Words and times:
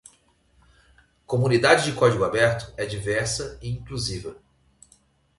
Comunidade 1.27 1.83
de 1.91 1.95
código 1.95 2.23
aberto 2.23 2.73
é 2.75 2.87
diversa 2.87 3.59
e 3.61 3.69
inclusiva. 3.69 4.35